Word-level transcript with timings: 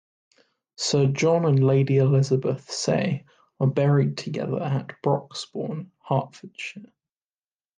Sir 0.77 1.05
John 1.11 1.45
and 1.45 1.63
Lady 1.63 1.97
Elizabeth 1.97 2.71
Say 2.71 3.23
are 3.59 3.67
buried 3.67 4.17
together 4.17 4.59
at 4.59 4.99
Broxbourne, 5.03 5.91
Hertfordshire. 6.07 6.91